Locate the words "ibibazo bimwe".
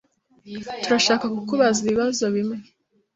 1.83-2.57